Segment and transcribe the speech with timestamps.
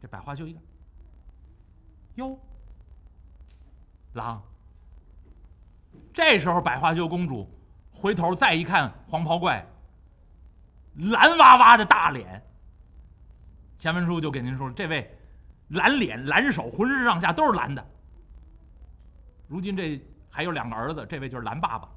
[0.00, 0.62] 这百花羞一看，
[2.16, 2.38] 哟，
[4.12, 4.42] 狼。
[6.12, 7.50] 这时候百花羞公主
[7.90, 9.66] 回头再一看黄袍怪，
[10.94, 12.42] 蓝哇哇的大脸。
[13.78, 15.18] 前文书就给您说了，这位
[15.68, 17.86] 蓝脸蓝手，浑身上下都是蓝的。
[19.46, 20.00] 如今这
[20.30, 21.88] 还有两个儿子，这位就是蓝爸爸。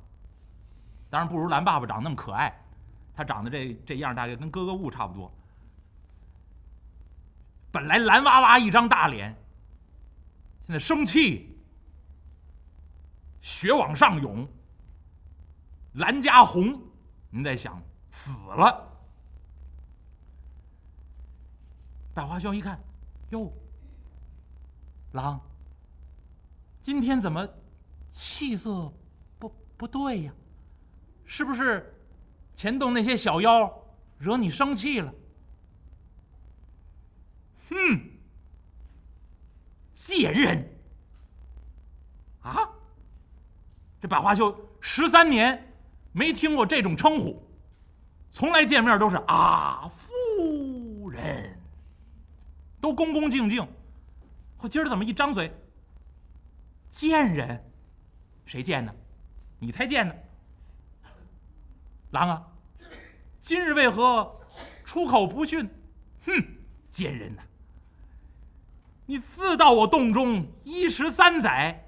[1.10, 2.54] 当然不如蓝爸爸长那么可爱，
[3.14, 5.34] 他长得这这样大概跟哥哥物差不多。
[7.72, 9.30] 本来蓝哇哇一张大脸，
[10.66, 11.58] 现在生气，
[13.40, 14.48] 血往上涌，
[15.94, 16.82] 蓝加红，
[17.30, 17.82] 您在想
[18.12, 18.88] 死了。
[22.14, 22.80] 百花羞一看，
[23.30, 23.54] 哟，
[25.12, 25.40] 狼，
[26.82, 27.48] 今天怎么
[28.10, 28.92] 气色
[29.38, 30.34] 不不对呀？
[31.24, 31.96] 是不是
[32.56, 33.72] 前洞那些小妖
[34.18, 35.14] 惹你生气了？
[37.70, 38.02] 哼，
[39.94, 40.78] 贱人！
[42.42, 42.70] 啊，
[44.02, 45.74] 这百花羞十三年
[46.12, 47.44] 没听过这种称呼，
[48.30, 51.60] 从来见面都是啊夫人，
[52.82, 53.68] 都恭恭敬敬。
[54.58, 55.54] 我今儿怎么一张嘴，
[56.90, 57.64] 贱人？
[58.46, 58.94] 谁贱呢？
[59.60, 60.16] 你才贱呢！
[62.12, 62.48] 狼啊，
[63.40, 64.36] 今日为何
[64.84, 65.70] 出口不逊？
[66.26, 66.44] 哼，
[66.90, 67.44] 贱人呐！
[69.10, 71.84] 你自到我洞中一十三载，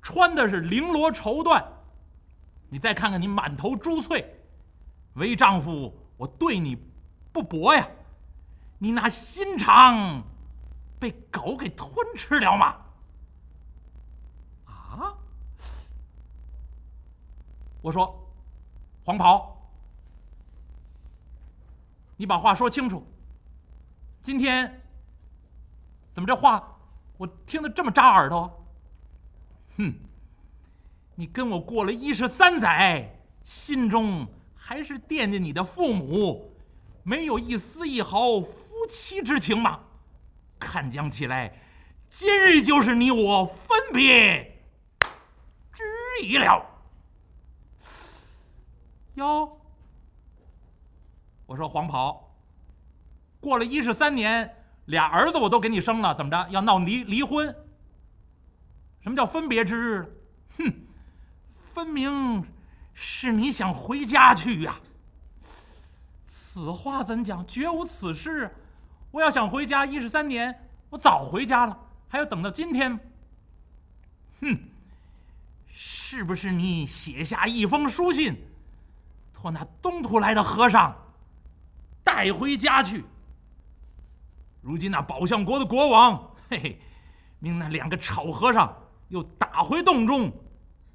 [0.00, 1.66] 穿的是绫罗绸缎，
[2.68, 4.40] 你再看看你满头珠翠，
[5.14, 6.80] 为丈夫我对你
[7.32, 7.88] 不薄呀！
[8.78, 10.22] 你那心肠
[11.00, 12.76] 被狗给吞吃了吗？
[14.66, 15.18] 啊！
[17.80, 18.16] 我说。
[19.04, 19.60] 黄袍，
[22.16, 23.04] 你把话说清楚。
[24.22, 24.80] 今天
[26.12, 26.78] 怎么这话
[27.16, 28.66] 我听得这么扎耳朵？
[29.78, 29.94] 哼，
[31.14, 36.54] 你跟我过了一十三载，心中还是惦记你的父母，
[37.02, 39.80] 没有一丝一毫夫妻之情吗？
[40.58, 41.58] 看将起来，
[42.08, 44.62] 今日就是你我分别
[45.72, 45.82] 之
[46.22, 46.66] 日了。
[49.14, 49.60] 哟，
[51.46, 52.34] 我说黄袍，
[53.40, 56.48] 过了一十三年，俩儿子我都给你生了，怎么着？
[56.50, 57.46] 要闹离离婚？
[59.00, 60.22] 什么叫分别之日？
[60.58, 60.72] 哼，
[61.74, 62.44] 分明
[62.94, 64.80] 是你想回家去呀！
[66.24, 67.46] 此话怎讲？
[67.46, 68.54] 绝无此事！
[69.10, 71.78] 我要想回家，一十三年我早回家了，
[72.08, 72.98] 还要等到今天？
[74.40, 74.68] 哼，
[75.72, 78.36] 是不是你写下一封书信？
[79.32, 80.94] 托那东土来的和尚
[82.04, 83.04] 带回家去。
[84.62, 86.80] 如今那宝象国的国王，嘿嘿，
[87.40, 88.74] 命那两个丑和尚
[89.08, 90.32] 又打回洞中，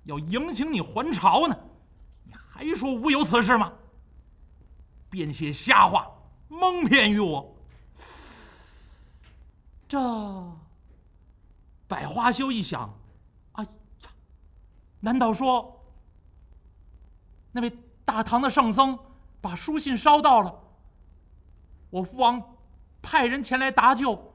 [0.05, 1.55] 要迎请你还朝呢。
[2.23, 3.71] 你还说无有此事吗？
[5.09, 6.09] 编些瞎话，
[6.47, 7.55] 蒙骗于我。
[9.87, 9.99] 这
[11.87, 12.97] 百花羞一想，
[13.51, 13.69] 哎呀，
[15.01, 15.85] 难道说
[17.51, 17.71] 那位？
[18.07, 18.97] 大唐的圣僧
[19.41, 20.63] 把书信捎到了，
[21.89, 22.41] 我父王
[23.01, 24.33] 派人前来搭救，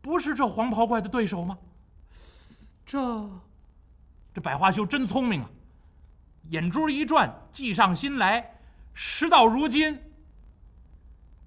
[0.00, 1.58] 不是这黄袍怪的对手吗？
[2.86, 3.30] 这
[4.34, 5.50] 这百花羞真聪明啊，
[6.50, 8.58] 眼珠一转，计上心来，
[8.94, 10.00] 时到如今，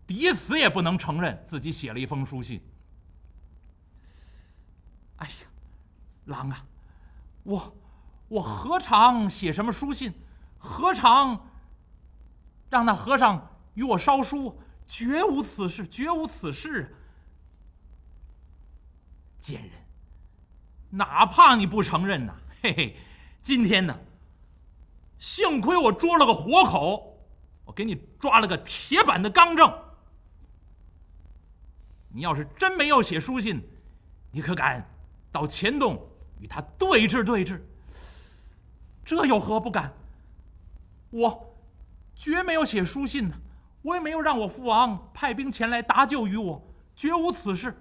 [0.05, 2.61] 抵死也不能承认自己写了一封书信。
[5.17, 5.33] 哎呀，
[6.25, 6.65] 狼啊，
[7.43, 7.75] 我
[8.27, 10.13] 我何尝写什么书信？
[10.57, 11.49] 何尝
[12.69, 14.61] 让那和尚与我烧书？
[14.85, 16.95] 绝无此事，绝无此事！
[19.39, 19.71] 贱人，
[20.91, 22.97] 哪怕你不承认呐，嘿嘿，
[23.41, 23.99] 今天呢，
[25.19, 27.25] 幸亏我捉了个活口，
[27.65, 29.83] 我给你抓了个铁板的刚正。
[32.09, 33.61] 你要是真没有写书信，
[34.31, 34.87] 你可敢
[35.31, 36.09] 到前洞
[36.39, 37.61] 与他对峙对峙？
[39.03, 39.93] 这有何不敢？
[41.09, 41.57] 我
[42.15, 43.35] 绝没有写书信呢，
[43.83, 46.59] 我也没有让我父王派兵前来搭救于我，
[46.95, 47.77] 绝无此事。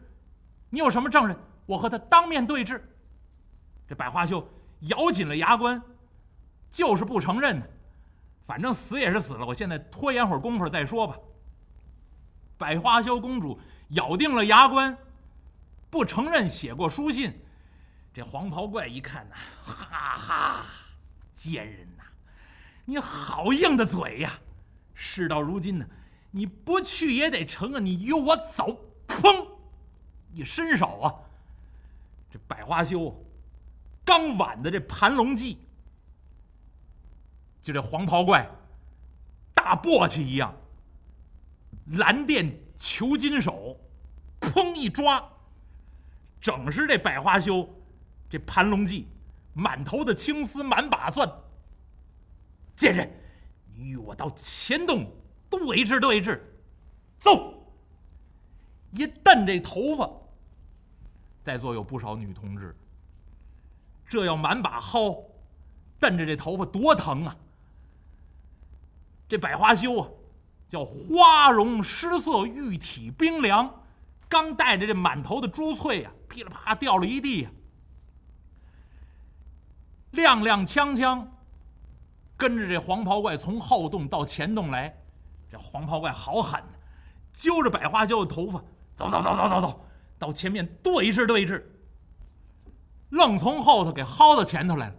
[0.69, 1.35] 你有什么证人？
[1.65, 2.87] 我和他当面对质。
[3.89, 4.47] 这百花羞
[4.81, 5.81] 咬紧了牙关，
[6.71, 7.65] 就是不承认呢。
[8.45, 11.17] 反正死也是死了，我现在拖延会儿功夫再说吧。
[12.59, 13.59] 百花羞公主
[13.91, 14.97] 咬定了牙关，
[15.89, 17.33] 不承认写过书信。
[18.13, 20.65] 这黄袍怪一看呐，哈哈，
[21.33, 22.03] 贱人呐！
[22.85, 24.33] 你好硬的嘴呀！
[25.05, 25.87] 事到如今呢，
[26.31, 27.81] 你不去也得成啊！
[27.81, 28.79] 你与我走！
[29.09, 29.49] 砰！
[30.33, 31.13] 一伸手啊，
[32.31, 33.13] 这百花羞
[34.05, 35.57] 刚挽的这盘龙髻，
[37.61, 38.49] 就这黄袍怪
[39.53, 40.55] 大簸箕一样，
[41.87, 43.77] 蓝靛囚金手，
[44.41, 45.29] 砰一抓，
[46.41, 47.69] 整是这百花羞
[48.31, 49.05] 这盘龙髻，
[49.53, 51.29] 满头的青丝，满把钻。
[52.77, 53.22] 贱人，
[53.83, 55.11] 与我到前洞
[55.51, 56.41] 对峙对峙，
[57.19, 57.75] 走！
[58.93, 60.11] 一蹬这头发，
[61.43, 62.77] 在座有不少女同志。
[64.07, 65.25] 这要满把薅，
[65.99, 67.37] 蹬着这头发多疼啊！
[69.27, 70.09] 这百花羞啊，
[70.69, 73.83] 叫花容失色，玉体冰凉，
[74.29, 77.51] 刚带着这满头的珠翠呀，噼里啪啦掉了一地呀。
[80.13, 81.27] 踉踉跄跄，
[82.43, 85.01] 跟着这黄袍怪从后洞到前洞来，
[85.49, 86.75] 这黄袍怪好狠呐，
[87.33, 88.59] 揪着百花羞的头发。
[88.93, 89.85] 走走走走走走，
[90.19, 91.63] 到前面对峙对峙，
[93.11, 94.95] 愣从后头给薅到前头来了。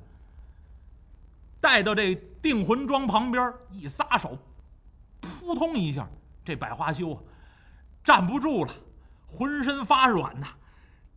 [1.60, 4.38] 带到这定魂桩旁边一撒手，
[5.20, 6.08] 扑通一下，
[6.46, 7.22] 这百花羞啊，
[8.06, 8.74] 站不住了，
[9.28, 10.48] 浑身发软呐！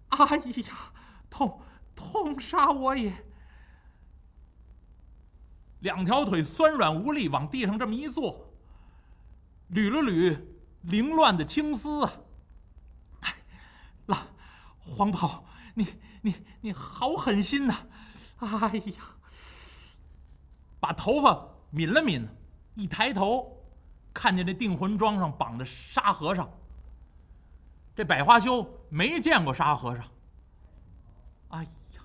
[0.08, 0.92] 哎呀，
[1.30, 1.60] 痛
[1.94, 3.12] 痛杀我也！
[5.80, 8.52] 两条腿酸软无力，往地上这么一坐，
[9.70, 10.40] 捋了捋
[10.82, 12.12] 凌乱的青丝啊。
[14.78, 15.44] 黄袍，
[15.74, 15.84] 你
[16.22, 17.74] 你你好狠心呐！
[18.38, 19.16] 哎呀，
[20.78, 22.28] 把头发抿了抿，
[22.76, 23.64] 一抬头，
[24.14, 26.48] 看见这定魂桩上绑的沙和尚。
[27.96, 30.04] 这百花羞没见过沙和尚。
[31.48, 32.00] 哎呀，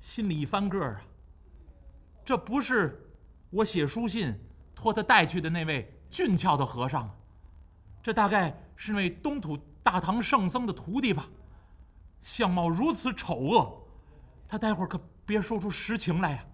[0.00, 1.02] 心里一翻个儿啊！
[2.32, 3.12] 这不是
[3.50, 4.34] 我写书信
[4.74, 7.14] 托他带去的那位俊俏的和尚，
[8.02, 9.58] 这大概是那位东土。
[9.82, 11.28] 大唐圣僧的徒弟吧，
[12.22, 13.82] 相貌如此丑恶，
[14.48, 16.44] 他待会儿可别说出实情来呀！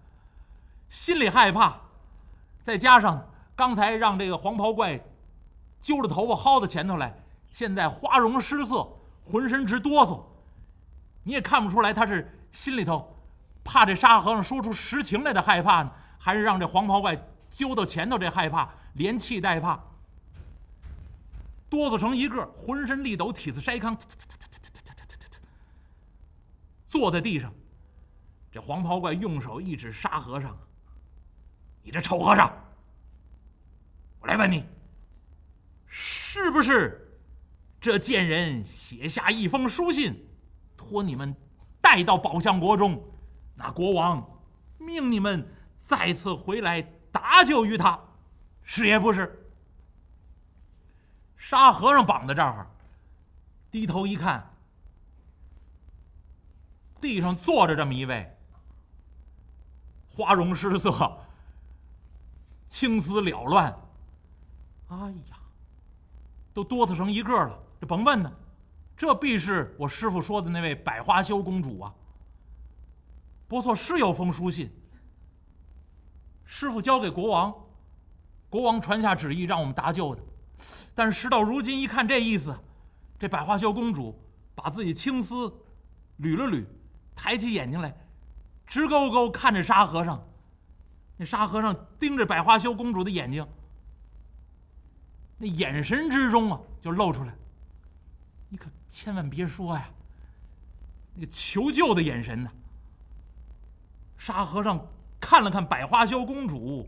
[0.88, 1.80] 心里害怕，
[2.60, 4.98] 再加上刚才让这个黄袍怪
[5.80, 7.22] 揪着头发薅到前头来，
[7.52, 10.24] 现在花容失色，浑身直哆嗦，
[11.22, 13.14] 你也看不出来他是心里头
[13.68, 17.14] 怕这沙和尚说出实情来的害怕呢，还是让这黄袍怪
[17.50, 19.78] 揪到前头这害怕，连气带怕。
[21.68, 23.94] 哆嗦成一个，浑身力抖，体似筛糠，
[26.86, 27.52] 坐在地上。
[28.50, 30.56] 这黄袍怪用手一指沙和尚
[31.84, 32.50] ：“你这丑和尚，
[34.20, 34.64] 我来问你，
[35.86, 37.20] 是不是
[37.78, 40.26] 这贱人写下一封书信，
[40.74, 41.36] 托你们
[41.82, 42.98] 带到宝象国中？
[43.58, 44.24] 那国王
[44.78, 47.98] 命你们再次回来搭救于他，
[48.62, 49.50] 是也不是？”
[51.36, 52.70] 沙和尚绑在这儿，
[53.68, 54.54] 低头一看，
[57.00, 58.36] 地上坐着这么一位，
[60.06, 61.18] 花容失色，
[62.66, 63.76] 青丝缭乱，
[64.88, 64.96] 哎
[65.30, 65.36] 呀，
[66.52, 67.58] 都哆嗦成一个了。
[67.80, 68.32] 这甭问呢，
[68.96, 71.92] 这必是我师傅说的那位百花羞公主啊。
[73.48, 74.70] 不错，是有封书信，
[76.44, 77.54] 师傅交给国王，
[78.50, 80.22] 国王传下旨意让我们搭救的。
[80.94, 82.54] 但是事到如今一看，这意思，
[83.18, 84.22] 这百花羞公主
[84.54, 85.34] 把自己青丝
[86.20, 86.66] 捋了捋，
[87.14, 87.96] 抬起眼睛来，
[88.66, 90.22] 直勾勾看着沙和尚。
[91.16, 93.46] 那沙和尚盯着百花羞公主的眼睛，
[95.38, 97.34] 那眼神之中啊，就露出来，
[98.50, 99.88] 你可千万别说呀，
[101.14, 102.52] 那个求救的眼神呢。
[104.18, 104.86] 沙和尚
[105.18, 106.86] 看了看百花羞公主，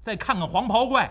[0.00, 1.10] 再看看黄袍怪。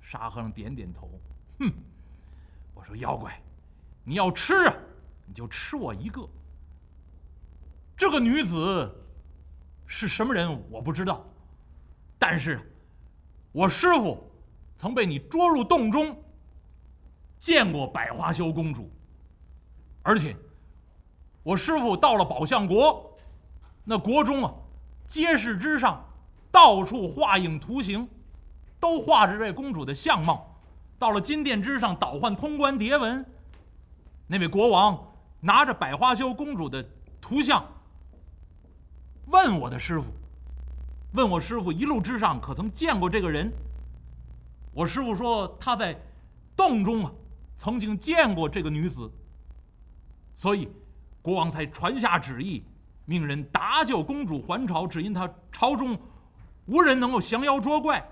[0.00, 1.10] 沙和尚点点头，
[1.58, 1.70] 哼，
[2.72, 3.42] 我说妖怪，
[4.04, 4.74] 你要吃啊，
[5.26, 6.26] 你就吃我一个。
[7.96, 8.94] 这个女子
[9.86, 11.24] 是什么人，我不知道，
[12.18, 12.60] 但是，
[13.50, 14.22] 我师傅
[14.74, 16.16] 曾被你捉入洞中，
[17.38, 18.90] 见过百花羞公主，
[20.02, 20.36] 而且，
[21.42, 23.15] 我师傅到了宝象国，
[23.86, 24.52] 那国中啊，
[25.06, 26.04] 街市之上，
[26.50, 28.06] 到处画影图形。
[28.78, 30.54] 都画着这公主的相貌，
[30.98, 33.24] 到了金殿之上倒换通关牒文，
[34.26, 36.86] 那位国王拿着百花羞公主的
[37.18, 37.66] 图像，
[39.28, 40.12] 问我的师傅，
[41.14, 43.50] 问我师傅一路之上可曾见过这个人？
[44.74, 45.98] 我师傅说他在
[46.54, 47.10] 洞中啊，
[47.54, 49.10] 曾经见过这个女子，
[50.34, 50.68] 所以
[51.22, 52.62] 国王才传下旨意，
[53.06, 55.98] 命人搭救公主还朝，只因他朝中
[56.66, 58.06] 无人能够降妖捉怪。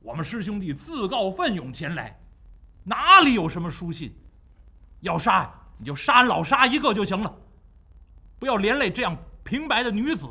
[0.00, 2.20] 我们师兄弟自告奋勇前来，
[2.84, 4.14] 哪里有什么书信？
[5.00, 7.34] 要杀你就杀老杀一个就行了，
[8.38, 10.26] 不要连累这样平白的女子。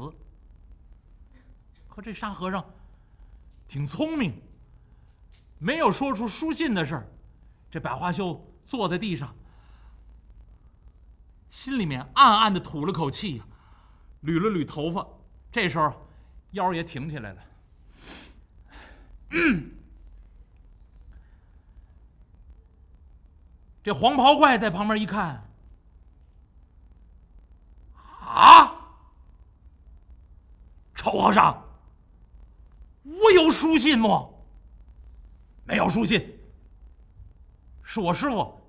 [1.87, 2.65] 可这沙和尚
[3.67, 4.33] 挺聪明，
[5.57, 7.07] 没有说出书信的事儿。
[7.69, 9.33] 这百花羞坐在地上，
[11.47, 13.45] 心里面暗暗的吐了口气呀，
[14.23, 15.05] 捋了捋头发，
[15.51, 15.93] 这时候
[16.51, 17.43] 腰也挺起来了。
[19.31, 19.71] 嗯，
[23.81, 25.43] 这黄袍怪在旁边一看，
[27.95, 28.75] 啊，
[30.93, 31.65] 丑和尚，
[33.03, 34.27] 我有书信吗？
[35.63, 36.37] 没有书信，
[37.81, 38.61] 是我师傅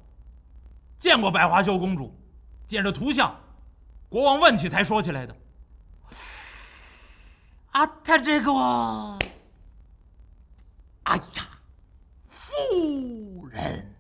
[0.97, 2.16] 见过百花羞公主，
[2.66, 3.38] 见着图像，
[4.09, 5.37] 国王问起才说起来的。
[7.73, 8.52] 啊，他这个，
[11.05, 11.49] 哎呀，
[12.26, 13.92] 夫人。